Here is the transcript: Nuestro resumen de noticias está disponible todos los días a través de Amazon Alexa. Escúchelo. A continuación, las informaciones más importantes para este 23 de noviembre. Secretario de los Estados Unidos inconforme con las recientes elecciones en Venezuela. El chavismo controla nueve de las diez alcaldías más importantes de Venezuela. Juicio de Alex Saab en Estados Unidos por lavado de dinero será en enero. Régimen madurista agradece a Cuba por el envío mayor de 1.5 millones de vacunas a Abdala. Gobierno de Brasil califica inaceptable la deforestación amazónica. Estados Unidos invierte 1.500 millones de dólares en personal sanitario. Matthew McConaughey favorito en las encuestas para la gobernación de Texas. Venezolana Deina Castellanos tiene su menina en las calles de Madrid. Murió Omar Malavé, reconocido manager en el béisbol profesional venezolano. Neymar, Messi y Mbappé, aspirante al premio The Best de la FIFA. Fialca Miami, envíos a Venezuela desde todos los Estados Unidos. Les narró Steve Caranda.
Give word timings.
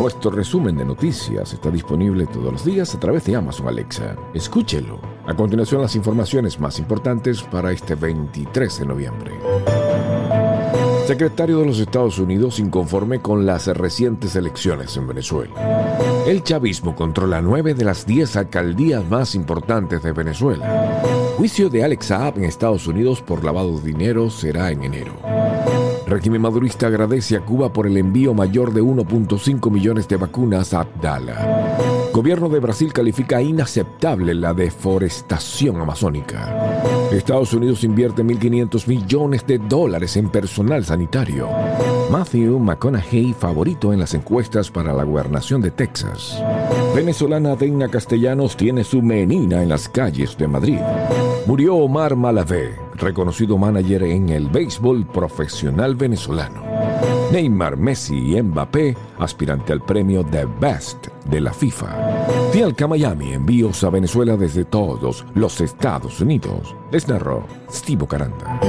Nuestro 0.00 0.30
resumen 0.30 0.78
de 0.78 0.84
noticias 0.86 1.52
está 1.52 1.70
disponible 1.70 2.26
todos 2.26 2.50
los 2.50 2.64
días 2.64 2.94
a 2.94 2.98
través 2.98 3.22
de 3.26 3.36
Amazon 3.36 3.68
Alexa. 3.68 4.16
Escúchelo. 4.32 4.98
A 5.26 5.34
continuación, 5.34 5.82
las 5.82 5.94
informaciones 5.94 6.58
más 6.58 6.78
importantes 6.78 7.42
para 7.42 7.70
este 7.70 7.96
23 7.96 8.78
de 8.78 8.86
noviembre. 8.86 9.32
Secretario 11.06 11.58
de 11.58 11.66
los 11.66 11.78
Estados 11.80 12.18
Unidos 12.18 12.58
inconforme 12.60 13.20
con 13.20 13.44
las 13.44 13.66
recientes 13.66 14.34
elecciones 14.36 14.96
en 14.96 15.06
Venezuela. 15.06 15.52
El 16.26 16.42
chavismo 16.44 16.96
controla 16.96 17.42
nueve 17.42 17.74
de 17.74 17.84
las 17.84 18.06
diez 18.06 18.36
alcaldías 18.36 19.04
más 19.06 19.34
importantes 19.34 20.02
de 20.02 20.12
Venezuela. 20.12 21.02
Juicio 21.36 21.68
de 21.68 21.84
Alex 21.84 22.06
Saab 22.06 22.38
en 22.38 22.44
Estados 22.44 22.86
Unidos 22.86 23.20
por 23.20 23.44
lavado 23.44 23.78
de 23.78 23.88
dinero 23.88 24.30
será 24.30 24.70
en 24.70 24.82
enero. 24.82 25.12
Régimen 26.10 26.42
madurista 26.42 26.88
agradece 26.88 27.36
a 27.36 27.40
Cuba 27.40 27.72
por 27.72 27.86
el 27.86 27.96
envío 27.96 28.34
mayor 28.34 28.74
de 28.74 28.82
1.5 28.82 29.70
millones 29.70 30.08
de 30.08 30.16
vacunas 30.16 30.74
a 30.74 30.80
Abdala. 30.80 31.78
Gobierno 32.12 32.48
de 32.48 32.58
Brasil 32.58 32.92
califica 32.92 33.40
inaceptable 33.40 34.34
la 34.34 34.52
deforestación 34.52 35.80
amazónica. 35.80 36.82
Estados 37.12 37.54
Unidos 37.54 37.84
invierte 37.84 38.24
1.500 38.24 38.88
millones 38.88 39.46
de 39.46 39.58
dólares 39.58 40.16
en 40.16 40.30
personal 40.30 40.84
sanitario. 40.84 41.48
Matthew 42.10 42.58
McConaughey 42.58 43.32
favorito 43.32 43.92
en 43.92 44.00
las 44.00 44.12
encuestas 44.14 44.68
para 44.68 44.92
la 44.92 45.04
gobernación 45.04 45.60
de 45.60 45.70
Texas. 45.70 46.42
Venezolana 46.92 47.54
Deina 47.54 47.86
Castellanos 47.88 48.56
tiene 48.56 48.82
su 48.82 49.00
menina 49.00 49.62
en 49.62 49.68
las 49.68 49.88
calles 49.88 50.36
de 50.36 50.48
Madrid. 50.48 50.80
Murió 51.46 51.76
Omar 51.76 52.16
Malavé, 52.16 52.74
reconocido 53.00 53.58
manager 53.58 54.04
en 54.04 54.28
el 54.28 54.48
béisbol 54.48 55.06
profesional 55.06 55.94
venezolano. 55.94 56.62
Neymar, 57.32 57.76
Messi 57.76 58.36
y 58.36 58.42
Mbappé, 58.42 58.96
aspirante 59.18 59.72
al 59.72 59.82
premio 59.82 60.24
The 60.24 60.46
Best 60.60 61.08
de 61.26 61.40
la 61.40 61.52
FIFA. 61.52 62.50
Fialca 62.52 62.88
Miami, 62.88 63.32
envíos 63.34 63.84
a 63.84 63.90
Venezuela 63.90 64.36
desde 64.36 64.64
todos 64.64 65.24
los 65.34 65.60
Estados 65.60 66.20
Unidos. 66.20 66.74
Les 66.90 67.06
narró 67.08 67.44
Steve 67.70 68.06
Caranda. 68.06 68.60